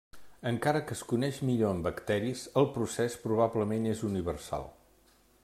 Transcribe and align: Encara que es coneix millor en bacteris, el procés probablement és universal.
Encara 0.51 0.79
que 0.91 0.95
es 0.99 1.03
coneix 1.11 1.37
millor 1.49 1.75
en 1.77 1.83
bacteris, 1.89 2.47
el 2.63 2.67
procés 2.79 3.19
probablement 3.27 3.87
és 3.93 4.05
universal. 4.13 4.67